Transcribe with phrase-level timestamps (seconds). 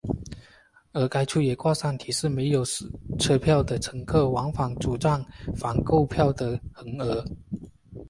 [0.93, 2.65] 而该处也挂上提示没有
[3.19, 5.23] 车票的乘客前往主站
[5.55, 7.23] 房购票的横额。